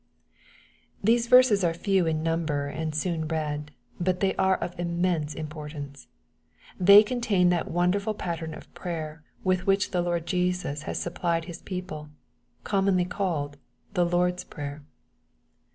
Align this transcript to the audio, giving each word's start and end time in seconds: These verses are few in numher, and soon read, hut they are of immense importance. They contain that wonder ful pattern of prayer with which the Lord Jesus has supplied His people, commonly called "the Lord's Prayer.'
These 1.03 1.27
verses 1.27 1.63
are 1.63 1.75
few 1.75 2.07
in 2.07 2.23
numher, 2.23 2.75
and 2.75 2.95
soon 2.95 3.27
read, 3.27 3.69
hut 4.03 4.19
they 4.19 4.35
are 4.35 4.55
of 4.57 4.73
immense 4.79 5.35
importance. 5.35 6.07
They 6.79 7.03
contain 7.03 7.49
that 7.49 7.69
wonder 7.69 7.99
ful 7.99 8.15
pattern 8.15 8.55
of 8.55 8.73
prayer 8.73 9.21
with 9.43 9.67
which 9.67 9.91
the 9.91 10.01
Lord 10.01 10.25
Jesus 10.25 10.81
has 10.89 10.99
supplied 10.99 11.45
His 11.45 11.61
people, 11.61 12.09
commonly 12.63 13.05
called 13.05 13.57
"the 13.93 14.03
Lord's 14.03 14.43
Prayer.' 14.43 14.81